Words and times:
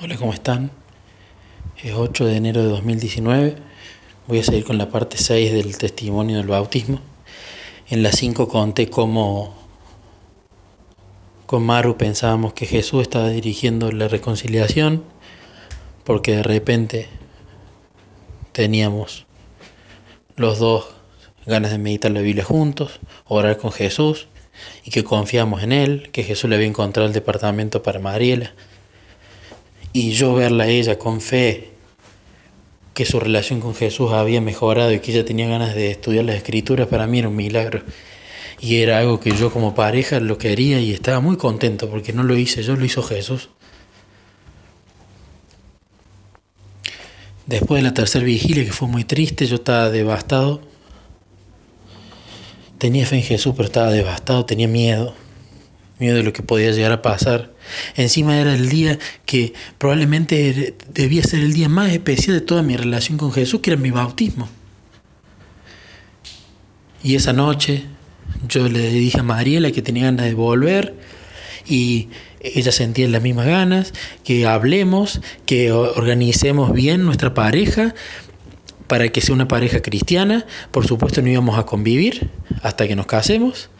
Hola, 0.00 0.16
¿cómo 0.16 0.32
están? 0.32 0.70
Es 1.82 1.92
8 1.92 2.26
de 2.26 2.36
enero 2.36 2.62
de 2.62 2.68
2019. 2.68 3.56
Voy 4.28 4.38
a 4.38 4.44
seguir 4.44 4.62
con 4.62 4.78
la 4.78 4.90
parte 4.90 5.16
6 5.16 5.52
del 5.52 5.76
testimonio 5.76 6.36
del 6.36 6.46
bautismo. 6.46 7.00
En 7.88 8.04
la 8.04 8.12
5 8.12 8.46
conté 8.46 8.88
cómo 8.88 9.56
con 11.46 11.64
Maru 11.64 11.96
pensábamos 11.96 12.52
que 12.52 12.64
Jesús 12.66 13.02
estaba 13.02 13.28
dirigiendo 13.30 13.90
la 13.90 14.06
reconciliación 14.06 15.02
porque 16.04 16.36
de 16.36 16.42
repente 16.44 17.08
teníamos 18.52 19.26
los 20.36 20.60
dos 20.60 20.86
ganas 21.44 21.72
de 21.72 21.78
meditar 21.78 22.12
la 22.12 22.20
Biblia 22.20 22.44
juntos, 22.44 23.00
orar 23.26 23.56
con 23.56 23.72
Jesús 23.72 24.28
y 24.84 24.92
que 24.92 25.02
confiamos 25.02 25.64
en 25.64 25.72
Él, 25.72 26.10
que 26.12 26.22
Jesús 26.22 26.48
le 26.48 26.54
había 26.54 26.68
encontrado 26.68 27.08
el 27.08 27.12
departamento 27.12 27.82
para 27.82 27.98
Mariela 27.98 28.52
y 29.92 30.12
yo 30.12 30.34
verla 30.34 30.64
a 30.64 30.68
ella 30.68 30.98
con 30.98 31.20
fe 31.20 31.72
que 32.94 33.04
su 33.04 33.20
relación 33.20 33.60
con 33.60 33.74
Jesús 33.74 34.12
había 34.12 34.40
mejorado 34.40 34.92
y 34.92 35.00
que 35.00 35.12
ella 35.12 35.24
tenía 35.24 35.48
ganas 35.48 35.74
de 35.74 35.90
estudiar 35.90 36.24
las 36.24 36.36
escrituras, 36.36 36.88
para 36.88 37.06
mí 37.06 37.20
era 37.20 37.28
un 37.28 37.36
milagro. 37.36 37.82
Y 38.60 38.76
era 38.76 38.98
algo 38.98 39.20
que 39.20 39.30
yo 39.36 39.52
como 39.52 39.74
pareja 39.74 40.18
lo 40.18 40.36
quería 40.36 40.80
y 40.80 40.92
estaba 40.92 41.20
muy 41.20 41.36
contento 41.36 41.88
porque 41.88 42.12
no 42.12 42.24
lo 42.24 42.36
hice 42.36 42.64
yo, 42.64 42.74
lo 42.74 42.84
hizo 42.84 43.02
Jesús. 43.04 43.50
Después 47.46 47.82
de 47.82 47.88
la 47.88 47.94
tercera 47.94 48.24
vigilia, 48.24 48.64
que 48.64 48.72
fue 48.72 48.88
muy 48.88 49.04
triste, 49.04 49.46
yo 49.46 49.54
estaba 49.54 49.90
devastado. 49.90 50.60
Tenía 52.78 53.06
fe 53.06 53.16
en 53.16 53.22
Jesús, 53.22 53.54
pero 53.56 53.66
estaba 53.66 53.90
devastado, 53.92 54.44
tenía 54.44 54.66
miedo 54.66 55.14
miedo 55.98 56.16
de 56.16 56.22
lo 56.22 56.32
que 56.32 56.42
podía 56.42 56.70
llegar 56.70 56.92
a 56.92 57.02
pasar. 57.02 57.52
Encima 57.96 58.38
era 58.38 58.54
el 58.54 58.68
día 58.68 58.98
que 59.26 59.52
probablemente 59.78 60.74
debía 60.92 61.22
ser 61.22 61.40
el 61.40 61.52
día 61.52 61.68
más 61.68 61.92
especial 61.92 62.38
de 62.38 62.40
toda 62.40 62.62
mi 62.62 62.76
relación 62.76 63.18
con 63.18 63.32
Jesús, 63.32 63.60
que 63.60 63.72
era 63.72 63.80
mi 63.80 63.90
bautismo. 63.90 64.48
Y 67.02 67.14
esa 67.14 67.32
noche 67.32 67.84
yo 68.48 68.68
le 68.68 68.90
dije 68.90 69.20
a 69.20 69.22
Mariela 69.22 69.70
que 69.70 69.82
tenía 69.82 70.04
ganas 70.04 70.26
de 70.26 70.34
volver 70.34 70.94
y 71.66 72.08
ella 72.40 72.72
sentía 72.72 73.08
las 73.08 73.22
mismas 73.22 73.46
ganas, 73.46 73.92
que 74.24 74.46
hablemos, 74.46 75.20
que 75.44 75.72
organicemos 75.72 76.72
bien 76.72 77.04
nuestra 77.04 77.34
pareja 77.34 77.94
para 78.88 79.08
que 79.10 79.20
sea 79.20 79.34
una 79.34 79.46
pareja 79.46 79.80
cristiana. 79.80 80.46
Por 80.72 80.86
supuesto 80.86 81.22
no 81.22 81.28
íbamos 81.28 81.58
a 81.58 81.64
convivir 81.64 82.30
hasta 82.62 82.88
que 82.88 82.96
nos 82.96 83.06
casemos. 83.06 83.70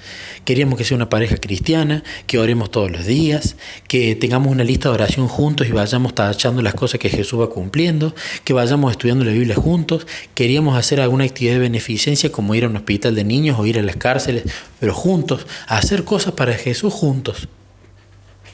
Queríamos 0.45 0.78
que 0.78 0.84
sea 0.84 0.97
una 0.97 1.09
pareja 1.09 1.37
cristiana, 1.39 2.05
que 2.27 2.39
oremos 2.39 2.70
todos 2.70 2.91
los 2.91 3.05
días, 3.05 3.56
que 3.89 4.15
tengamos 4.15 4.53
una 4.53 4.65
lista 4.65 4.89
de 4.89 4.95
oración 4.95 5.27
juntos 5.27 5.67
y 5.67 5.73
vayamos 5.73 6.15
tachando 6.15 6.62
las 6.62 6.75
cosas 6.75 7.00
que 7.00 7.09
Jesús 7.09 7.41
va 7.41 7.50
cumpliendo, 7.50 8.15
que 8.45 8.53
vayamos 8.53 8.92
estudiando 8.92 9.25
la 9.25 9.33
Biblia 9.33 9.56
juntos. 9.56 10.06
Queríamos 10.34 10.78
hacer 10.78 11.00
alguna 11.00 11.25
actividad 11.25 11.55
de 11.55 11.61
beneficencia 11.61 12.31
como 12.31 12.55
ir 12.55 12.65
a 12.65 12.69
un 12.69 12.77
hospital 12.77 13.15
de 13.15 13.25
niños 13.25 13.59
o 13.59 13.67
ir 13.67 13.78
a 13.78 13.83
las 13.83 13.97
cárceles, 13.97 14.45
pero 14.78 14.95
juntos, 14.95 15.47
hacer 15.67 16.05
cosas 16.05 16.34
para 16.34 16.55
Jesús 16.55 16.93
juntos. 16.93 17.48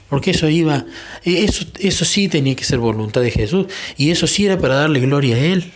Porque 0.08 0.30
eso 0.30 0.48
iba, 0.48 0.84
eso, 1.24 1.64
eso 1.80 2.05
sí 2.05 2.28
tenía 2.28 2.55
que 2.55 2.64
ser 2.64 2.78
voluntad 2.78 3.20
de 3.20 3.33
Jesús 3.33 3.66
y 3.96 4.11
eso 4.11 4.27
sí 4.28 4.46
era 4.46 4.58
para 4.58 4.74
darle 4.77 5.00
gloria 5.00 5.34
a 5.34 5.41
Él 5.41 5.72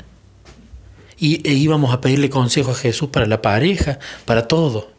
y 1.19 1.47
e 1.49 1.53
íbamos 1.55 1.93
a 1.93 2.01
pedirle 2.01 2.31
consejo 2.31 2.73
a 2.73 2.75
Jesús 2.75 3.09
para 3.11 3.27
la 3.27 3.43
pareja, 3.43 3.99
para 4.25 4.49
todo. 4.49 4.91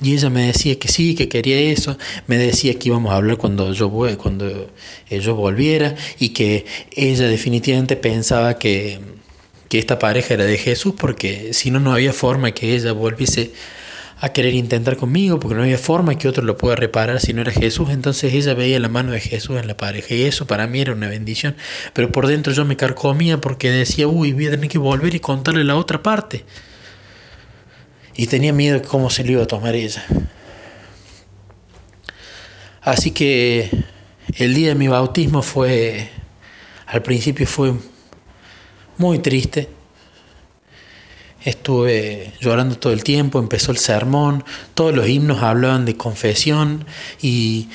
Y 0.00 0.14
ella 0.14 0.28
me 0.28 0.46
decía 0.46 0.78
que 0.78 0.88
sí, 0.88 1.14
que 1.14 1.28
quería 1.28 1.58
eso, 1.58 1.96
me 2.26 2.36
decía 2.36 2.78
que 2.78 2.88
íbamos 2.88 3.12
a 3.12 3.16
hablar 3.16 3.38
cuando 3.38 3.72
yo, 3.72 3.90
cuando 4.18 4.70
yo 5.08 5.34
volviera 5.34 5.94
y 6.18 6.30
que 6.30 6.66
ella 6.92 7.28
definitivamente 7.28 7.96
pensaba 7.96 8.58
que, 8.58 9.00
que 9.68 9.78
esta 9.78 9.98
pareja 9.98 10.34
era 10.34 10.44
de 10.44 10.58
Jesús 10.58 10.94
porque 10.98 11.54
si 11.54 11.70
no, 11.70 11.80
no 11.80 11.92
había 11.92 12.12
forma 12.12 12.50
que 12.50 12.74
ella 12.74 12.92
volviese 12.92 13.52
a 14.24 14.32
querer 14.32 14.54
intentar 14.54 14.96
conmigo 14.96 15.38
porque 15.38 15.54
no 15.54 15.62
había 15.64 15.76
forma 15.76 16.16
que 16.16 16.28
otro 16.28 16.42
lo 16.44 16.56
pueda 16.56 16.76
reparar 16.76 17.20
si 17.20 17.34
no 17.34 17.42
era 17.42 17.52
Jesús. 17.52 17.90
Entonces 17.90 18.32
ella 18.32 18.54
veía 18.54 18.80
la 18.80 18.88
mano 18.88 19.12
de 19.12 19.20
Jesús 19.20 19.60
en 19.60 19.68
la 19.68 19.76
pareja 19.76 20.14
y 20.14 20.22
eso 20.22 20.46
para 20.46 20.66
mí 20.66 20.80
era 20.80 20.94
una 20.94 21.08
bendición. 21.08 21.54
Pero 21.92 22.10
por 22.10 22.26
dentro 22.26 22.50
yo 22.54 22.64
me 22.64 22.74
carcomía 22.74 23.38
porque 23.38 23.70
decía, 23.70 24.08
uy, 24.08 24.32
voy 24.32 24.46
a 24.46 24.52
tener 24.52 24.70
que 24.70 24.78
volver 24.78 25.14
y 25.14 25.20
contarle 25.20 25.62
la 25.62 25.76
otra 25.76 26.02
parte. 26.02 26.42
Y 28.16 28.26
tenía 28.26 28.54
miedo 28.54 28.80
de 28.80 28.86
cómo 28.86 29.10
se 29.10 29.24
lo 29.24 29.32
iba 29.32 29.42
a 29.42 29.46
tomar 29.46 29.74
ella. 29.74 30.02
Así 32.80 33.10
que 33.10 33.68
el 34.36 34.54
día 34.54 34.68
de 34.68 34.74
mi 34.74 34.88
bautismo 34.88 35.42
fue, 35.42 36.08
al 36.86 37.02
principio 37.02 37.46
fue 37.46 37.74
muy 38.96 39.18
triste 39.18 39.68
Estuve 41.44 42.32
llorando 42.40 42.78
todo 42.78 42.94
el 42.94 43.04
tiempo, 43.04 43.38
empezó 43.38 43.70
el 43.70 43.76
sermón, 43.76 44.44
todos 44.72 44.94
los 44.94 45.06
himnos 45.06 45.42
hablaban 45.42 45.84
de 45.84 45.94
confesión 45.94 46.86
y, 47.20 47.68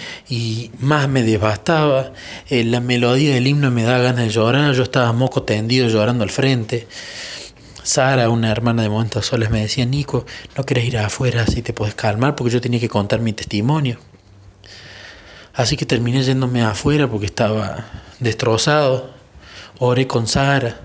más 0.80 1.07
me 1.07 1.22
devastaba. 1.22 2.12
Eh, 2.50 2.63
la 2.63 2.80
melodía 2.80 3.35
del 3.35 3.46
himno 3.46 3.69
me 3.69 3.84
da 3.84 4.00
ganas 4.00 4.25
de 4.25 4.30
llorar, 4.31 4.74
yo 4.74 4.81
estaba 4.81 5.13
moco 5.13 5.44
tendido 5.44 5.88
llorando 5.88 6.24
al 6.24 6.31
frente. 6.31 6.88
Sara, 7.84 8.30
una 8.30 8.52
hermana 8.52 8.81
de 8.81 8.90
Momentos 8.90 9.28
Soles, 9.28 9.52
me 9.52 9.62
decía, 9.62 9.86
Nico, 9.86 10.25
no 10.57 10.63
querés 10.63 10.86
ir 10.86 10.97
afuera 10.97 11.46
si 11.46 11.62
te 11.62 11.72
puedes 11.72 11.94
calmar 11.94 12.36
porque 12.36 12.51
yo 12.51 12.62
tenía 12.62 12.80
que 12.80 12.90
contar 12.90 13.19
mi 13.19 13.34
testimonio. 13.34 14.00
Así 15.53 15.78
que 15.78 15.86
terminé 15.86 16.24
yéndome 16.24 16.63
afuera 16.63 17.07
porque 17.07 17.28
estaba 17.28 17.86
destrozado. 18.19 19.12
Oré 19.78 20.07
con 20.07 20.28
Sara, 20.28 20.81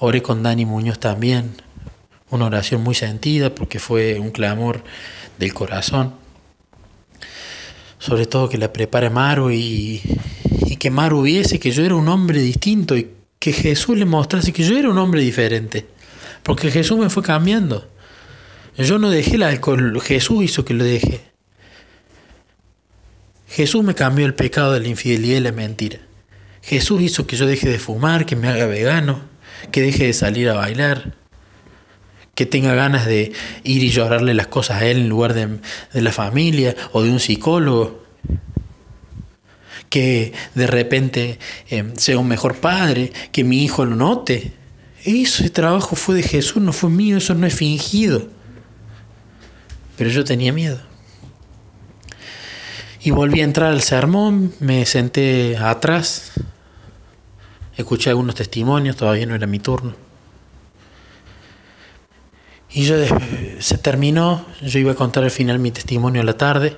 oré 0.00 0.22
con 0.22 0.42
Dani 0.42 0.66
Muñoz 0.66 0.98
también 0.98 1.63
una 2.34 2.46
oración 2.46 2.82
muy 2.82 2.94
sentida 2.94 3.54
porque 3.54 3.78
fue 3.78 4.18
un 4.18 4.30
clamor 4.30 4.82
del 5.38 5.54
corazón. 5.54 6.14
Sobre 7.98 8.26
todo 8.26 8.48
que 8.48 8.58
la 8.58 8.72
prepare 8.72 9.10
Maru 9.10 9.50
y, 9.50 10.02
y 10.66 10.76
que 10.76 10.90
Maru 10.90 11.22
viese 11.22 11.58
que 11.58 11.70
yo 11.70 11.84
era 11.84 11.94
un 11.94 12.08
hombre 12.08 12.40
distinto 12.40 12.96
y 12.96 13.10
que 13.38 13.52
Jesús 13.52 13.96
le 13.96 14.04
mostrase 14.04 14.52
que 14.52 14.62
yo 14.62 14.76
era 14.76 14.90
un 14.90 14.98
hombre 14.98 15.22
diferente. 15.22 15.86
Porque 16.42 16.70
Jesús 16.70 16.98
me 16.98 17.08
fue 17.08 17.22
cambiando. 17.22 17.88
Yo 18.76 18.98
no 18.98 19.08
dejé 19.08 19.36
el 19.36 19.44
alcohol, 19.44 20.00
Jesús 20.00 20.44
hizo 20.44 20.64
que 20.64 20.74
lo 20.74 20.84
deje. 20.84 21.20
Jesús 23.48 23.84
me 23.84 23.94
cambió 23.94 24.26
el 24.26 24.34
pecado 24.34 24.72
de 24.72 24.80
la 24.80 24.88
infidelidad 24.88 25.36
y 25.36 25.40
la 25.40 25.52
mentira. 25.52 26.00
Jesús 26.60 27.00
hizo 27.02 27.26
que 27.26 27.36
yo 27.36 27.46
deje 27.46 27.68
de 27.68 27.78
fumar, 27.78 28.26
que 28.26 28.34
me 28.34 28.48
haga 28.48 28.66
vegano, 28.66 29.20
que 29.70 29.80
deje 29.80 30.06
de 30.06 30.12
salir 30.12 30.48
a 30.48 30.54
bailar, 30.54 31.14
que 32.34 32.46
tenga 32.46 32.74
ganas 32.74 33.06
de 33.06 33.32
ir 33.62 33.82
y 33.82 33.90
llorarle 33.90 34.34
las 34.34 34.48
cosas 34.48 34.82
a 34.82 34.86
él 34.86 34.98
en 34.98 35.08
lugar 35.08 35.34
de, 35.34 35.58
la 35.92 36.12
familia 36.12 36.74
o 36.92 37.02
de 37.02 37.10
un 37.10 37.20
psicólogo, 37.20 38.02
que 39.88 40.32
de 40.54 40.66
repente 40.66 41.38
eh, 41.70 41.92
sea 41.96 42.18
un 42.18 42.26
mejor 42.26 42.56
padre, 42.56 43.12
que 43.30 43.44
mi 43.44 43.62
hijo 43.62 43.84
lo 43.84 43.94
note. 43.94 44.52
Ese 45.04 45.50
trabajo 45.50 45.96
fue 45.96 46.16
de 46.16 46.22
Jesús, 46.22 46.62
no 46.62 46.72
fue 46.72 46.90
mío, 46.90 47.18
eso 47.18 47.34
no 47.34 47.46
es 47.46 47.54
fingido. 47.54 48.28
Pero 49.96 50.10
yo 50.10 50.24
tenía 50.24 50.52
miedo. 50.52 50.80
Y 53.02 53.10
volví 53.10 53.42
a 53.42 53.44
entrar 53.44 53.70
al 53.70 53.82
sermón, 53.82 54.54
me 54.60 54.86
senté 54.86 55.58
atrás, 55.58 56.32
escuché 57.76 58.08
algunos 58.08 58.34
testimonios, 58.34 58.96
todavía 58.96 59.26
no 59.26 59.34
era 59.34 59.46
mi 59.46 59.58
turno. 59.58 60.03
Y 62.74 62.82
yo 62.86 62.96
se 63.60 63.78
terminó, 63.78 64.44
yo 64.60 64.80
iba 64.80 64.92
a 64.92 64.94
contar 64.96 65.22
al 65.22 65.30
final 65.30 65.60
mi 65.60 65.70
testimonio 65.70 66.22
a 66.22 66.24
la 66.24 66.36
tarde. 66.36 66.76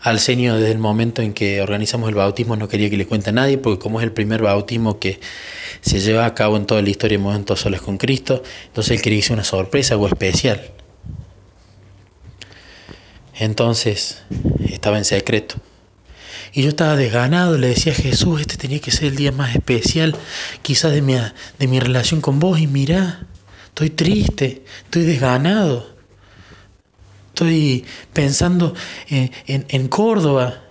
Al 0.00 0.18
señor 0.18 0.58
desde 0.58 0.72
el 0.72 0.78
momento 0.78 1.22
en 1.22 1.34
que 1.34 1.62
organizamos 1.62 2.08
el 2.08 2.16
bautismo 2.16 2.56
no 2.56 2.68
quería 2.68 2.90
que 2.90 2.96
le 2.96 3.06
cuente 3.06 3.30
a 3.30 3.32
nadie, 3.32 3.58
porque 3.58 3.80
como 3.80 4.00
es 4.00 4.04
el 4.04 4.12
primer 4.12 4.42
bautismo 4.42 4.98
que 4.98 5.20
se 5.82 6.00
lleva 6.00 6.26
a 6.26 6.34
cabo 6.34 6.56
en 6.56 6.66
toda 6.66 6.82
la 6.82 6.90
historia 6.90 7.16
de 7.16 7.22
Momentos 7.22 7.60
Soles 7.60 7.80
con 7.80 7.96
Cristo, 7.96 8.42
entonces 8.66 8.96
él 8.96 9.02
quería 9.02 9.22
que 9.22 9.32
una 9.32 9.44
sorpresa 9.44 9.96
o 9.96 10.08
especial. 10.08 10.60
Entonces 13.38 14.24
estaba 14.68 14.98
en 14.98 15.04
secreto. 15.04 15.54
Y 16.56 16.62
yo 16.62 16.68
estaba 16.68 16.94
desganado, 16.94 17.58
le 17.58 17.66
decía 17.66 17.92
a 17.92 17.96
Jesús, 17.96 18.40
este 18.40 18.56
tenía 18.56 18.78
que 18.78 18.92
ser 18.92 19.06
el 19.06 19.16
día 19.16 19.32
más 19.32 19.56
especial 19.56 20.16
quizás 20.62 20.92
de 20.92 21.02
mi, 21.02 21.14
de 21.14 21.66
mi 21.66 21.80
relación 21.80 22.20
con 22.20 22.38
vos. 22.38 22.60
Y 22.60 22.68
mirá, 22.68 23.26
estoy 23.66 23.90
triste, 23.90 24.64
estoy 24.84 25.02
desganado. 25.02 25.92
Estoy 27.30 27.84
pensando 28.12 28.72
en, 29.08 29.32
en, 29.48 29.88
Córdoba. 29.88 30.62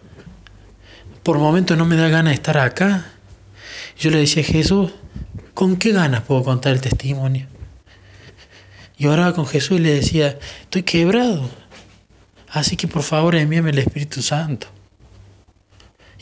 Por 1.21 1.37
momentos 1.37 1.77
no 1.77 1.83
me 1.83 1.97
da 1.97 2.07
ganas 2.07 2.31
de 2.31 2.35
estar 2.35 2.57
acá. 2.57 3.05
Yo 3.99 4.09
le 4.09 4.19
decía 4.19 4.41
a 4.41 4.45
Jesús, 4.45 4.91
¿con 5.53 5.75
qué 5.75 5.91
ganas 5.91 6.21
puedo 6.21 6.43
contar 6.45 6.71
el 6.71 6.79
testimonio? 6.79 7.47
Y 8.97 9.07
oraba 9.07 9.33
con 9.33 9.45
Jesús 9.45 9.79
y 9.79 9.81
le 9.81 9.95
decía, 9.95 10.39
estoy 10.61 10.83
quebrado. 10.83 11.49
Así 12.47 12.77
que 12.77 12.87
por 12.87 13.03
favor 13.03 13.35
envíame 13.35 13.71
el 13.71 13.79
Espíritu 13.79 14.21
Santo. 14.21 14.67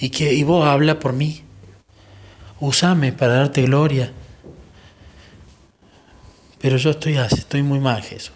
Y 0.01 0.09
que 0.09 0.33
y 0.33 0.43
vos 0.43 0.67
habla 0.67 0.99
por 0.99 1.13
mí. 1.13 1.41
Úsame 2.59 3.13
para 3.13 3.35
darte 3.35 3.61
gloria. 3.61 4.11
Pero 6.59 6.77
yo 6.77 6.89
estoy 6.89 7.17
estoy 7.17 7.63
muy 7.63 7.79
mal, 7.79 8.01
Jesús. 8.01 8.33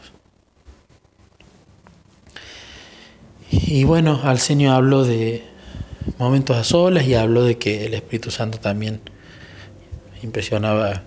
Y 3.51 3.83
bueno, 3.83 4.21
al 4.23 4.39
Señor 4.39 4.75
habló 4.75 5.03
de 5.03 5.43
momentos 6.19 6.55
a 6.55 6.63
solas 6.63 7.05
y 7.05 7.15
habló 7.15 7.43
de 7.43 7.57
que 7.57 7.85
el 7.85 7.95
Espíritu 7.95 8.29
Santo 8.29 8.59
también 8.59 9.01
impresionaba 10.21 11.01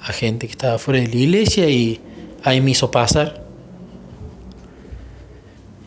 a 0.00 0.12
gente 0.12 0.46
que 0.46 0.52
estaba 0.52 0.78
fuera 0.78 1.00
de 1.00 1.08
la 1.08 1.16
iglesia 1.16 1.68
y 1.68 2.00
ahí 2.42 2.60
me 2.60 2.72
hizo 2.72 2.90
pasar. 2.90 3.44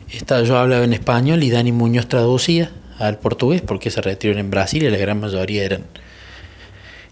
Esta, 0.10 0.42
yo 0.44 0.58
hablaba 0.58 0.86
en 0.86 0.94
español 0.94 1.44
y 1.44 1.50
Dani 1.50 1.72
Muñoz 1.72 2.08
traducía 2.08 2.72
al 3.02 3.18
portugués 3.20 3.62
porque 3.62 3.92
se 3.92 4.02
retiraron 4.02 4.40
en 4.40 4.52
Brasil 4.52 4.84
y 4.84 4.90
la 4.90 4.98
gran 4.98 5.20
mayoría 5.20 5.64
eran, 5.64 5.86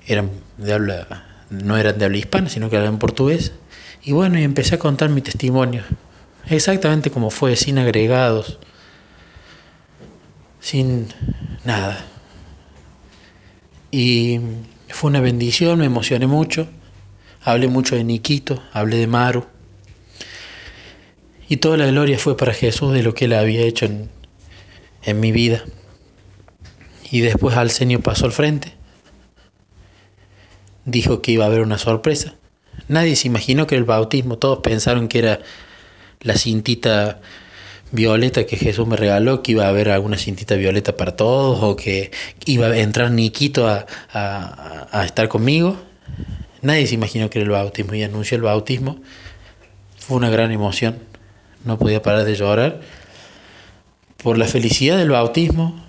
eran 0.07 0.30
de 0.57 0.74
habla, 0.74 1.25
no 1.50 1.77
eran 1.77 1.97
de 1.97 2.06
habla 2.06 2.18
hispana, 2.18 2.50
sino 2.50 2.69
que 2.69 2.77
hablaban 2.77 3.00
portugués. 3.00 3.53
Y 4.03 4.12
bueno, 4.12 4.39
y 4.39 4.44
empecé 4.44 4.75
a 4.75 4.80
contar 4.80 5.09
mi 5.09 5.21
testimonio, 5.21 5.83
exactamente 6.47 7.09
como 7.12 7.31
fue, 7.31 7.56
sin 7.56 7.80
agregados, 7.80 8.59
sin 10.59 11.07
nada. 11.65 12.06
Y 13.92 14.39
fue 14.89 15.09
una 15.09 15.21
bendición, 15.21 15.80
me 15.80 15.85
emocioné 15.85 16.27
mucho. 16.27 16.68
Hablé 17.42 17.68
mucho 17.68 17.95
de 17.95 18.03
Niquito, 18.03 18.62
hablé 18.74 18.97
de 18.97 19.07
Maru. 19.07 19.45
Y 21.47 21.57
toda 21.57 21.77
la 21.77 21.88
gloria 21.88 22.19
fue 22.19 22.38
para 22.38 22.53
Jesús 22.53 22.94
de 22.94 23.01
lo 23.01 23.15
que 23.15 23.25
él 23.25 23.33
había 23.33 23.62
hecho 23.62 23.85
en, 23.85 24.09
en 25.03 25.19
mi 25.19 25.31
vida. 25.31 25.63
Y 27.11 27.21
después 27.21 27.56
Alcenio 27.56 28.01
pasó 28.01 28.25
al 28.25 28.31
frente. 28.31 28.73
Dijo 30.85 31.21
que 31.21 31.31
iba 31.31 31.45
a 31.45 31.47
haber 31.47 31.61
una 31.61 31.77
sorpresa. 31.77 32.35
Nadie 32.88 33.15
se 33.15 33.27
imaginó 33.27 33.67
que 33.67 33.75
el 33.75 33.83
bautismo. 33.83 34.38
Todos 34.38 34.59
pensaron 34.59 35.07
que 35.07 35.19
era 35.19 35.39
la 36.21 36.35
cintita 36.35 37.19
violeta 37.91 38.45
que 38.45 38.57
Jesús 38.57 38.88
me 38.88 38.95
regaló, 38.95 39.41
que 39.41 39.53
iba 39.53 39.65
a 39.65 39.69
haber 39.69 39.89
alguna 39.89 40.17
cintita 40.17 40.56
violeta 40.56 40.95
para 40.95 41.15
todos, 41.15 41.59
o 41.61 41.75
que 41.75 42.11
iba 42.45 42.67
a 42.67 42.77
entrar 42.77 43.11
Niquito 43.11 43.67
a, 43.67 43.85
a, 44.11 45.06
estar 45.06 45.27
conmigo. 45.27 45.77
Nadie 46.61 46.88
se 46.88 46.95
imaginó 46.95 47.29
que 47.29 47.39
era 47.39 47.45
el 47.45 47.51
bautismo 47.51 47.95
y 47.95 48.03
anunció 48.03 48.35
el 48.35 48.44
bautismo. 48.44 49.00
Fue 49.97 50.17
una 50.17 50.29
gran 50.29 50.51
emoción. 50.51 51.00
No 51.65 51.77
podía 51.77 52.01
parar 52.01 52.25
de 52.25 52.35
llorar 52.35 52.81
por 54.21 54.38
la 54.38 54.45
felicidad 54.45 54.97
del 54.97 55.09
bautismo, 55.09 55.88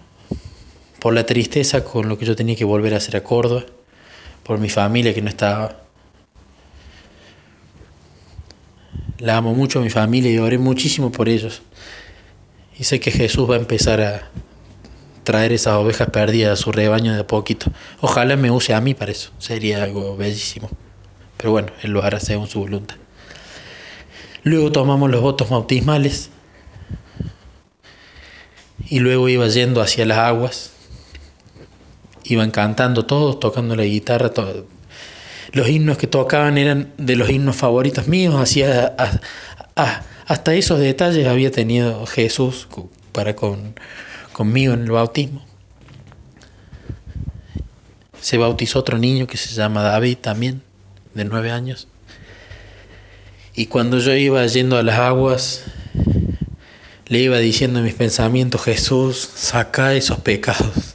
por 1.01 1.15
la 1.15 1.27
tristeza 1.27 1.83
con 1.83 2.09
lo 2.09 2.19
que 2.19 2.27
yo 2.27 2.37
tenía 2.37 2.55
que 2.55 2.65
volver 2.65 2.95
a 2.95 2.99
hacer 2.99 3.17
a 3.17 3.25
Córdoba, 3.25 3.65
por 4.45 4.59
mi 4.59 4.69
familia 4.69 5.15
que 5.15 5.23
no 5.23 5.29
estaba. 5.29 5.81
La 9.19 9.37
amo 9.37 9.55
mucho 9.55 9.81
a 9.81 9.83
mi 9.83 9.91
familia 9.91 10.31
y 10.31 10.39
oré 10.39 10.59
muchísimo 10.59 11.11
por 11.11 11.29
ellos. 11.29 11.63
Y 12.79 12.85
sé 12.85 13.01
que 13.01 13.11
Jesús 13.11 13.51
va 13.51 13.57
a 13.57 13.59
empezar 13.59 14.01
a 14.01 14.31
traer 15.25 15.53
esas 15.53 15.75
ovejas 15.75 16.09
perdidas 16.11 16.59
a 16.59 16.63
su 16.63 16.73
rebaño 16.73 17.13
de 17.13 17.21
a 17.21 17.27
poquito. 17.27 17.71
Ojalá 18.01 18.37
me 18.37 18.51
use 18.51 18.75
a 18.75 18.81
mí 18.81 18.95
para 18.95 19.13
eso, 19.13 19.31
sería 19.39 19.83
algo 19.83 20.17
bellísimo. 20.17 20.71
Pero 21.37 21.53
bueno, 21.53 21.73
Él 21.83 21.93
lo 21.93 22.03
hará 22.03 22.21
según 22.21 22.47
su 22.47 22.61
voluntad. 22.61 22.97
Luego 24.43 24.73
tomamos 24.73 25.11
los 25.11 25.21
votos 25.21 25.51
bautismales 25.51 26.31
y 28.89 29.01
luego 29.01 29.29
iba 29.29 29.47
yendo 29.49 29.83
hacia 29.83 30.07
las 30.07 30.19
aguas. 30.19 30.73
Iban 32.31 32.53
cantando 32.53 33.07
todos, 33.07 33.41
tocando 33.41 33.75
la 33.75 33.83
guitarra. 33.83 34.31
Los 35.51 35.69
himnos 35.69 35.99
que 35.99 36.07
tocaban 36.07 36.59
eran 36.59 36.93
de 36.97 37.17
los 37.17 37.29
himnos 37.29 37.57
favoritos 37.57 38.07
míos. 38.07 38.37
Hacía, 38.37 38.95
hasta 40.27 40.55
esos 40.55 40.79
detalles 40.79 41.27
había 41.27 41.51
tenido 41.51 42.07
Jesús 42.07 42.69
para 43.11 43.35
con, 43.35 43.75
conmigo 44.33 44.75
en 44.75 44.83
el 44.83 44.93
bautismo. 44.93 45.45
Se 48.21 48.37
bautizó 48.39 48.79
otro 48.79 48.97
niño 48.97 49.27
que 49.27 49.37
se 49.37 49.53
llama 49.53 49.83
David 49.83 50.19
también, 50.19 50.63
de 51.15 51.25
nueve 51.25 51.51
años. 51.51 51.89
Y 53.57 53.67
cuando 53.67 53.99
yo 53.99 54.15
iba 54.15 54.47
yendo 54.47 54.79
a 54.79 54.85
las 54.85 55.01
aguas, 55.01 55.65
le 57.07 57.19
iba 57.19 57.39
diciendo 57.39 57.81
en 57.81 57.87
mis 57.87 57.95
pensamientos, 57.95 58.63
Jesús, 58.63 59.29
saca 59.35 59.95
esos 59.95 60.21
pecados. 60.21 60.95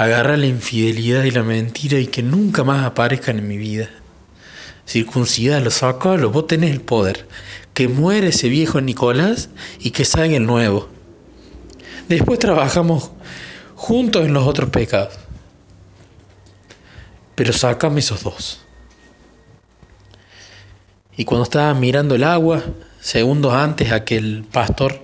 Agarra 0.00 0.38
la 0.38 0.46
infidelidad 0.46 1.24
y 1.24 1.30
la 1.30 1.42
mentira 1.42 1.98
y 1.98 2.06
que 2.06 2.22
nunca 2.22 2.64
más 2.64 2.86
aparezcan 2.86 3.38
en 3.38 3.46
mi 3.46 3.58
vida. 3.58 3.90
Circuncidalo, 4.86 5.70
sacalo, 5.70 6.30
vos 6.30 6.46
tenés 6.46 6.70
el 6.70 6.80
poder 6.80 7.28
que 7.74 7.86
muere 7.86 8.28
ese 8.28 8.48
viejo 8.48 8.80
Nicolás 8.80 9.50
y 9.78 9.90
que 9.90 10.06
salga 10.06 10.38
el 10.38 10.46
nuevo. 10.46 10.88
Después 12.08 12.38
trabajamos 12.38 13.10
juntos 13.74 14.24
en 14.24 14.32
los 14.32 14.46
otros 14.46 14.70
pecados. 14.70 15.18
Pero 17.34 17.52
sácame 17.52 18.00
esos 18.00 18.22
dos. 18.22 18.62
Y 21.14 21.26
cuando 21.26 21.42
estaba 21.44 21.74
mirando 21.74 22.14
el 22.14 22.24
agua, 22.24 22.64
segundos 23.02 23.52
antes 23.52 23.92
a 23.92 24.02
que 24.06 24.16
el 24.16 24.46
pastor 24.50 24.98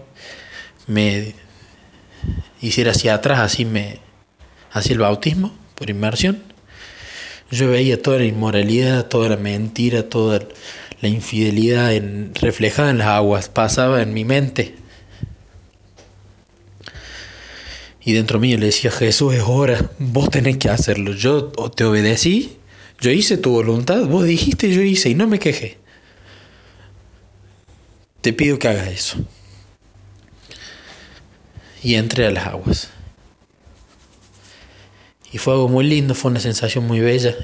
me 0.86 1.34
hiciera 2.62 2.92
hacia 2.92 3.12
atrás, 3.12 3.40
así 3.40 3.66
me 3.66 4.05
hacia 4.72 4.92
el 4.92 5.00
bautismo 5.00 5.52
por 5.74 5.90
inmersión, 5.90 6.42
yo 7.50 7.70
veía 7.70 8.02
toda 8.02 8.18
la 8.18 8.24
inmoralidad, 8.24 9.06
toda 9.06 9.28
la 9.28 9.36
mentira, 9.36 10.08
toda 10.08 10.40
la 11.00 11.08
infidelidad 11.08 11.92
reflejada 12.40 12.90
en 12.90 12.98
las 12.98 13.08
aguas, 13.08 13.48
pasaba 13.48 14.02
en 14.02 14.14
mi 14.14 14.24
mente. 14.24 14.74
Y 18.04 18.12
dentro 18.12 18.38
mío 18.38 18.56
le 18.56 18.66
decía, 18.66 18.90
Jesús, 18.90 19.34
es 19.34 19.42
hora, 19.44 19.90
vos 19.98 20.30
tenés 20.30 20.58
que 20.58 20.68
hacerlo. 20.68 21.12
Yo 21.12 21.46
te 21.46 21.84
obedecí, 21.84 22.56
yo 23.00 23.10
hice 23.10 23.36
tu 23.36 23.50
voluntad, 23.50 24.06
vos 24.06 24.24
dijiste, 24.24 24.72
yo 24.72 24.80
hice 24.80 25.10
y 25.10 25.14
no 25.14 25.26
me 25.26 25.38
quejé. 25.38 25.78
Te 28.20 28.32
pido 28.32 28.58
que 28.58 28.68
hagas 28.68 28.88
eso. 28.88 29.18
Y 31.82 31.94
entré 31.94 32.26
a 32.26 32.30
las 32.30 32.46
aguas. 32.46 32.90
Y 35.32 35.38
fue 35.38 35.54
algo 35.54 35.68
muy 35.68 35.84
lindo, 35.84 36.14
fue 36.14 36.30
una 36.30 36.40
sensación 36.40 36.86
muy 36.86 37.00
bella. 37.00 37.34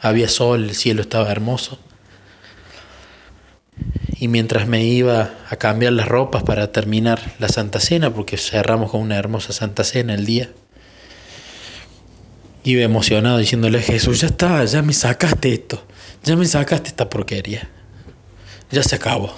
Había 0.00 0.28
sol, 0.28 0.64
el 0.64 0.74
cielo 0.74 1.02
estaba 1.02 1.30
hermoso 1.30 1.78
y 4.20 4.28
mientras 4.28 4.66
me 4.66 4.82
iba 4.82 5.30
a 5.48 5.56
cambiar 5.56 5.92
las 5.92 6.08
ropas 6.08 6.42
para 6.42 6.72
terminar 6.72 7.20
la 7.38 7.48
Santa 7.48 7.78
Cena, 7.78 8.12
porque 8.12 8.36
cerramos 8.36 8.90
con 8.90 9.00
una 9.00 9.16
hermosa 9.16 9.52
Santa 9.52 9.84
Cena 9.84 10.14
el 10.14 10.26
día, 10.26 10.50
iba 12.64 12.82
emocionado 12.82 13.38
diciéndole 13.38 13.78
a 13.78 13.82
Jesús, 13.82 14.20
ya 14.20 14.26
está, 14.26 14.64
ya 14.64 14.82
me 14.82 14.92
sacaste 14.92 15.52
esto, 15.52 15.84
ya 16.24 16.34
me 16.34 16.46
sacaste 16.46 16.88
esta 16.88 17.08
porquería, 17.08 17.68
ya 18.70 18.82
se 18.82 18.96
acabó. 18.96 19.32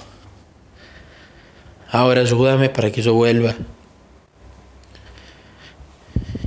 Ahora 1.91 2.21
ayúdame 2.21 2.69
para 2.69 2.91
que 2.91 3.01
yo 3.01 3.13
vuelva 3.13 3.55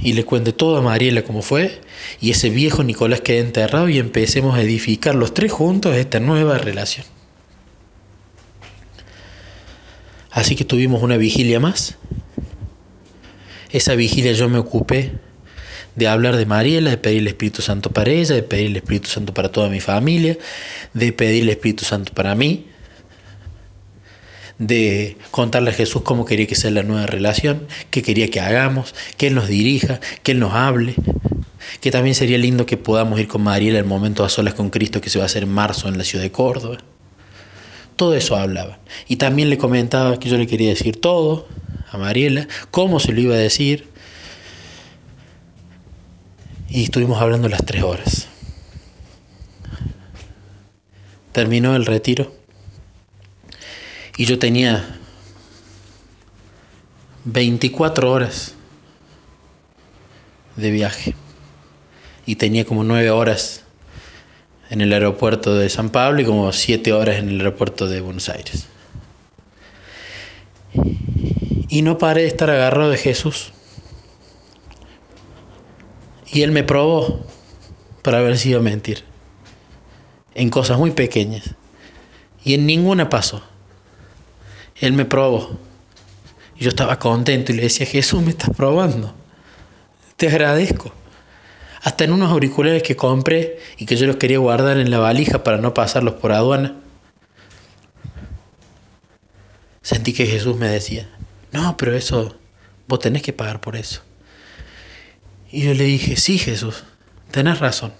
y 0.05 0.13
le 0.13 0.25
cuente 0.25 0.53
todo 0.53 0.77
a 0.77 0.83
Mariela 0.83 1.25
como 1.25 1.43
fue 1.43 1.81
y 2.21 2.31
ese 2.31 2.51
viejo 2.51 2.85
Nicolás 2.85 3.23
quede 3.23 3.41
enterrado 3.41 3.89
y 3.89 3.99
empecemos 3.99 4.55
a 4.55 4.63
edificar 4.63 5.15
los 5.15 5.35
tres 5.35 5.51
juntos 5.51 5.97
esta 5.97 6.21
nueva 6.21 6.59
relación. 6.59 7.07
Así 10.31 10.57
que 10.57 10.65
tuvimos 10.65 11.03
una 11.03 11.17
vigilia 11.17 11.59
más. 11.59 11.97
Esa 13.71 13.95
vigilia 13.95 14.33
yo 14.33 14.49
me 14.49 14.59
ocupé 14.59 15.13
de 15.97 16.07
hablar 16.07 16.37
de 16.37 16.45
Mariela, 16.45 16.91
de 16.91 16.99
pedir 16.99 17.21
el 17.21 17.29
Espíritu 17.29 17.63
Santo 17.63 17.91
para 17.91 18.11
ella, 18.11 18.35
de 18.35 18.43
pedir 18.43 18.67
el 18.67 18.77
Espíritu 18.77 19.09
Santo 19.09 19.33
para 19.33 19.51
toda 19.51 19.69
mi 19.69 19.81
familia, 19.81 20.37
de 20.93 21.13
pedir 21.13 21.45
el 21.45 21.49
Espíritu 21.49 21.85
Santo 21.85 22.13
para 22.13 22.35
mí, 22.35 22.67
de 24.59 25.17
contarle 25.31 25.71
a 25.71 25.75
Jesús 25.75 26.03
cómo 26.03 26.25
quería 26.25 26.47
que 26.47 26.55
sea 26.55 26.71
la 26.71 26.83
nueva 26.83 27.07
relación, 27.07 27.67
qué 27.91 28.03
quería 28.03 28.29
que 28.29 28.41
hagamos, 28.41 28.95
que 29.17 29.27
Él 29.27 29.35
nos 29.35 29.49
dirija, 29.49 30.01
que 30.23 30.33
Él 30.33 30.39
nos 30.39 30.53
hable, 30.53 30.95
que 31.81 31.91
también 31.91 32.15
sería 32.15 32.39
lindo 32.39 32.67
que 32.67 32.77
podamos 32.77 33.19
ir 33.19 33.29
con 33.29 33.43
Mariela 33.43 33.79
el 33.79 33.85
momento 33.85 34.25
a 34.25 34.29
solas 34.29 34.55
con 34.55 34.71
Cristo 34.71 35.01
que 35.01 35.11
se 35.11 35.19
va 35.19 35.25
a 35.25 35.27
hacer 35.27 35.43
en 35.43 35.51
marzo 35.51 35.89
en 35.89 35.99
la 35.99 36.05
ciudad 36.05 36.23
de 36.23 36.31
Córdoba. 36.31 36.79
Todo 37.97 38.15
eso 38.15 38.37
hablaba. 38.37 38.79
Y 39.09 39.17
también 39.17 39.51
le 39.51 39.59
comentaba 39.59 40.19
que 40.19 40.29
yo 40.29 40.37
le 40.37 40.47
quería 40.47 40.71
decir 40.71 41.01
todo 41.01 41.47
a 41.91 41.99
Mariela, 41.99 42.49
cómo 42.71 42.99
se 42.99 43.13
lo 43.13 43.21
iba 43.21 43.35
a 43.35 43.39
decir. 43.39 43.89
Y 46.69 46.85
estuvimos 46.85 47.21
hablando 47.21 47.49
las 47.49 47.65
tres 47.65 47.83
horas. 47.85 48.29
Terminó 51.33 51.77
el 51.77 51.87
retiro. 51.87 52.44
Y 54.17 54.27
yo 54.27 54.39
tenía 54.39 54.99
24 57.25 58.13
horas 58.13 58.55
de 60.57 60.71
viaje. 60.71 61.15
Y 62.27 62.37
tenía 62.37 62.65
como 62.65 62.85
nueve 62.85 63.11
horas 63.11 63.65
en 64.71 64.81
el 64.81 64.93
aeropuerto 64.93 65.57
de 65.57 65.69
San 65.69 65.91
Pablo 65.91 66.21
y 66.21 66.25
como 66.25 66.53
siete 66.53 66.93
horas 66.93 67.17
en 67.17 67.29
el 67.29 67.39
aeropuerto 67.39 67.89
de 67.89 68.01
Buenos 68.01 68.29
Aires. 68.29 68.69
Y 71.69 71.83
no 71.83 71.99
paré 71.99 72.23
de 72.23 72.29
estar 72.29 72.51
agarrado 72.51 72.91
de 72.91 72.99
Jesús. 72.99 73.53
Y 76.27 76.43
Él 76.43 76.53
me 76.53 76.63
probó 76.63 77.27
para 78.03 78.21
ver 78.21 78.39
si 78.39 78.51
iba 78.51 78.61
a 78.61 78.63
mentir. 78.63 79.03
En 80.35 80.51
cosas 80.51 80.79
muy 80.79 80.93
pequeñas. 80.93 81.55
Y 82.45 82.55
en 82.55 82.67
ninguna 82.67 83.09
pasó. 83.09 83.43
Él 84.77 84.93
me 84.93 85.05
probó. 85.05 85.59
Y 86.57 86.65
yo 86.65 86.69
estaba 86.69 86.99
contento 86.99 87.53
y 87.53 87.57
le 87.57 87.63
decía, 87.63 87.87
Jesús, 87.87 88.23
me 88.23 88.31
estás 88.31 88.51
probando. 88.57 89.15
Te 90.17 90.29
agradezco. 90.29 90.93
Hasta 91.83 92.05
en 92.05 92.13
unos 92.13 92.31
auriculares 92.31 92.83
que 92.83 92.97
compré 92.97 93.59
y 93.77 93.87
que 93.87 93.97
yo 93.97 94.07
los 94.07 94.17
quería 94.17 94.39
guardar 94.39 94.79
en 94.79 94.91
la 94.91 94.99
valija 94.99 95.43
para 95.45 95.59
no 95.59 95.75
pasarlos 95.75 96.15
por 96.15 96.33
aduana. 96.33 96.77
Sentí 99.83 100.15
que 100.15 100.27
Jesús 100.27 100.57
me 100.57 100.69
decía, 100.69 101.11
no, 101.53 101.77
pero 101.77 101.95
eso, 101.95 102.35
vos 102.89 103.01
tenés 103.01 103.21
que 103.21 103.35
pagar 103.35 103.61
por 103.61 103.77
eso. 103.77 104.01
Y 105.51 105.63
yo 105.63 105.75
le 105.75 105.85
dije, 105.85 106.17
sí, 106.17 106.39
Jesús, 106.39 106.85
tenés 107.31 107.59
razón. 107.59 107.93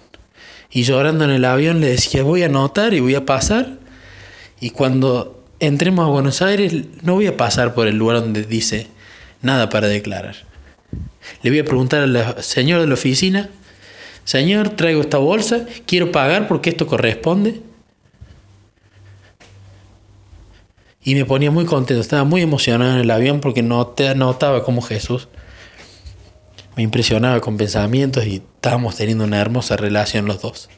Y 0.71 0.85
llorando 0.85 1.25
en 1.25 1.31
el 1.31 1.45
avión 1.45 1.81
le 1.81 1.89
decía, 1.89 2.23
voy 2.23 2.43
a 2.43 2.47
anotar 2.47 2.95
y 2.95 3.01
voy 3.01 3.15
a 3.15 3.27
pasar. 3.27 3.79
Y 4.61 4.71
cuando 4.71 5.44
entremos 5.67 6.07
a 6.07 6.09
Buenos 6.09 6.43
Aires, 6.43 6.73
no 7.03 7.15
voy 7.15 7.27
a 7.27 7.37
pasar 7.37 7.75
por 7.75 7.87
el 7.87 7.97
lugar 7.97 8.21
donde 8.21 8.45
dice 8.45 8.89
nada 9.43 9.69
para 9.69 9.89
declarar. 9.89 10.37
Le 11.43 11.51
voy 11.51 11.59
a 11.59 11.65
preguntar 11.65 12.03
al 12.03 12.43
señor 12.43 12.81
de 12.81 12.87
la 12.87 12.95
oficina, 12.95 13.51
señor, 14.25 14.71
traigo 14.71 15.01
esta 15.01 15.19
bolsa, 15.19 15.67
quiero 15.87 16.13
pagar 16.13 16.49
porque 16.49 16.71
esto 16.71 16.87
corresponde. 16.87 17.61
Y 21.03 21.15
me 21.15 21.25
ponía 21.25 21.51
muy 21.51 21.67
contento, 21.67 22.01
estaba 22.01 22.25
muy 22.25 22.41
emocionado 22.41 22.95
en 22.95 23.01
el 23.01 23.11
avión 23.11 23.41
porque 23.41 23.63
notaba 23.63 24.65
como 24.65 24.81
Jesús 24.81 25.29
me 26.77 26.83
impresionaba 26.83 27.41
con 27.41 27.57
pensamientos 27.57 28.27
y 28.27 28.37
estábamos 28.37 28.97
teniendo 28.97 29.25
una 29.25 29.41
hermosa 29.41 29.77
relación 29.77 30.27
los 30.27 30.43
dos. 30.43 30.69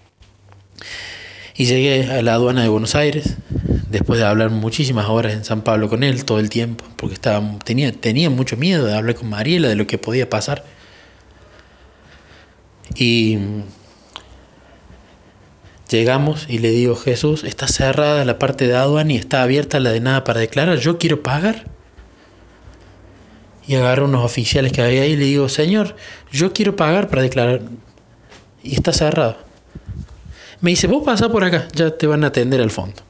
Y 1.57 1.65
llegué 1.65 2.11
a 2.11 2.21
la 2.23 2.35
aduana 2.35 2.63
de 2.63 2.69
Buenos 2.69 2.95
Aires, 2.95 3.37
después 3.89 4.19
de 4.19 4.27
hablar 4.27 4.51
muchísimas 4.51 5.09
horas 5.09 5.33
en 5.33 5.45
San 5.45 5.63
Pablo 5.63 5.89
con 5.89 6.03
él 6.03 6.25
todo 6.25 6.39
el 6.39 6.51
tiempo, 6.51 6.85
porque 6.97 7.15
estaba, 7.15 7.59
tenía, 7.65 7.93
tenía 7.93 8.31
mucho 8.31 8.57
miedo 8.57 8.87
de 8.87 8.95
hablar 8.97 9.15
con 9.15 9.29
Mariela 9.29 9.69
de 9.69 9.77
lo 9.77 9.87
que 9.87 9.99
podía 9.99 10.29
pasar. 10.29 10.65
Y 12.95 13.39
llegamos 15.89 16.47
y 16.49 16.59
le 16.59 16.71
digo, 16.71 16.97
Jesús, 16.97 17.45
está 17.45 17.69
cerrada 17.69 18.25
la 18.25 18.39
parte 18.39 18.67
de 18.67 18.75
aduana 18.75 19.13
y 19.13 19.17
está 19.17 19.43
abierta 19.43 19.81
la 19.81 19.91
de 19.91 20.01
nada 20.01 20.25
para 20.25 20.41
declarar, 20.41 20.79
yo 20.79 20.99
quiero 20.99 21.23
pagar. 21.23 21.65
Y 23.69 23.75
agarro 23.75 24.05
unos 24.05 24.25
oficiales 24.25 24.73
que 24.73 24.81
había 24.81 25.03
ahí 25.03 25.13
y 25.13 25.17
le 25.17 25.25
digo, 25.25 25.49
Señor, 25.49 25.97
yo 26.31 26.53
quiero 26.53 26.77
pagar 26.77 27.09
para 27.09 27.23
declarar. 27.23 27.63
Y 28.63 28.75
está 28.75 28.93
cerrado. 28.93 29.39
Me 30.61 30.71
dice, 30.71 30.87
vos 30.87 31.03
pasa 31.05 31.29
por 31.29 31.43
acá, 31.43 31.67
ya 31.75 31.91
te 31.91 32.07
van 32.07 32.23
a 32.23 32.29
atender 32.29 32.61
al 32.61 32.71
fondo. 32.71 33.03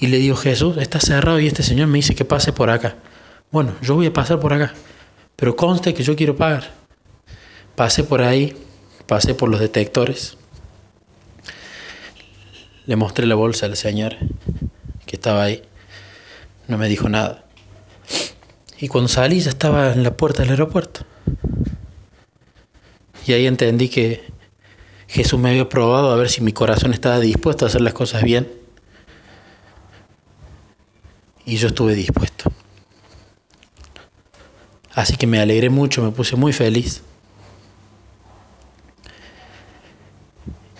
Y 0.00 0.06
le 0.06 0.16
digo, 0.16 0.34
Jesús, 0.34 0.78
está 0.78 0.98
cerrado 0.98 1.38
y 1.38 1.46
este 1.46 1.62
señor 1.62 1.86
me 1.86 1.98
dice 1.98 2.14
que 2.14 2.24
pase 2.24 2.54
por 2.54 2.70
acá. 2.70 2.96
Bueno, 3.52 3.74
yo 3.82 3.94
voy 3.94 4.06
a 4.06 4.12
pasar 4.12 4.40
por 4.40 4.54
acá, 4.54 4.72
pero 5.36 5.54
conste 5.54 5.92
que 5.92 6.02
yo 6.02 6.16
quiero 6.16 6.36
pagar. 6.36 6.70
Pasé 7.76 8.02
por 8.02 8.22
ahí, 8.22 8.56
pasé 9.06 9.34
por 9.34 9.50
los 9.50 9.60
detectores. 9.60 10.38
Le 12.86 12.96
mostré 12.96 13.26
la 13.26 13.34
bolsa 13.34 13.66
al 13.66 13.76
señor 13.76 14.16
que 15.04 15.16
estaba 15.16 15.42
ahí. 15.42 15.62
No 16.66 16.78
me 16.78 16.88
dijo 16.88 17.08
nada. 17.08 17.44
Y 18.78 18.88
cuando 18.88 19.08
salí 19.08 19.40
ya 19.40 19.50
estaba 19.50 19.92
en 19.92 20.02
la 20.02 20.16
puerta 20.16 20.42
del 20.42 20.52
aeropuerto. 20.52 21.04
Y 23.26 23.34
ahí 23.34 23.46
entendí 23.46 23.90
que 23.90 24.24
Jesús 25.08 25.38
me 25.38 25.50
había 25.50 25.68
probado 25.68 26.10
a 26.10 26.16
ver 26.16 26.30
si 26.30 26.40
mi 26.40 26.52
corazón 26.52 26.94
estaba 26.94 27.20
dispuesto 27.20 27.66
a 27.66 27.68
hacer 27.68 27.82
las 27.82 27.92
cosas 27.92 28.22
bien. 28.22 28.59
Y 31.50 31.56
yo 31.56 31.66
estuve 31.66 31.96
dispuesto. 31.96 32.52
Así 34.94 35.16
que 35.16 35.26
me 35.26 35.40
alegré 35.40 35.68
mucho, 35.68 36.00
me 36.00 36.12
puse 36.12 36.36
muy 36.36 36.52
feliz. 36.52 37.02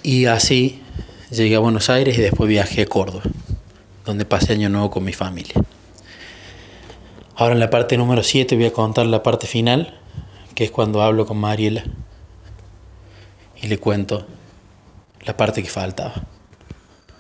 Y 0.05 0.27
así 0.27 0.81
llegué 1.33 1.57
a 1.57 1.59
Buenos 1.59 1.91
Aires 1.91 2.17
y 2.17 2.21
después 2.21 2.49
viajé 2.49 2.83
a 2.83 2.87
Córdoba, 2.87 3.25
donde 4.05 4.25
pasé 4.25 4.53
año 4.53 4.69
nuevo 4.69 4.93
con 4.93 5.03
mi 5.03 5.13
familia. 5.13 5.55
Ahora 7.35 7.55
en 7.55 7.59
la 7.59 7.69
parte 7.69 7.97
número 7.97 8.23
7 8.23 8.55
voy 8.55 8.67
a 8.67 8.73
contar 8.73 9.07
la 9.07 9.25
parte 9.25 9.49
final, 9.49 9.99
que 10.55 10.63
es 10.63 10.71
cuando 10.71 11.03
hablo 11.03 11.27
con 11.27 11.39
Mariela 11.39 11.83
y 13.61 13.67
le 13.67 13.79
cuento 13.79 14.25
la 15.23 15.37
parte 15.37 15.65
que 15.65 15.69
faltaba. 15.69 16.15